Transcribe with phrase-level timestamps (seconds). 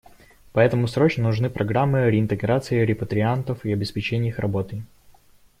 [0.53, 4.81] Поэтому срочно нужны программы реинтеграции репатриантов и обеспечения их работой.